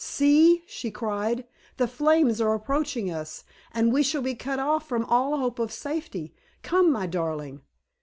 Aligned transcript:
"See!" 0.03 0.63
she 0.65 0.89
cried; 0.89 1.45
"the 1.77 1.87
flames 1.87 2.41
are 2.41 2.55
approaching 2.55 3.11
us, 3.11 3.43
and 3.71 3.93
we 3.93 4.01
shall 4.01 4.23
be 4.23 4.33
cut 4.33 4.57
off 4.57 4.87
from 4.89 5.05
all 5.05 5.37
hope 5.37 5.59
of 5.59 5.71
safety. 5.71 6.33
Come, 6.63 6.91
my 6.91 7.05
darling!" 7.05 7.61